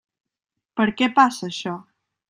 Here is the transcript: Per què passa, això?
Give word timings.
Per 0.81 0.87
què 1.03 1.11
passa, 1.21 1.53
això? 1.53 1.77